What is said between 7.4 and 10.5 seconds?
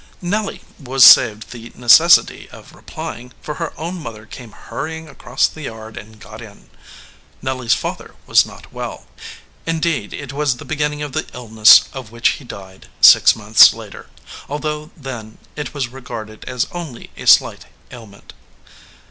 Nelly s father was not well. Indeed, it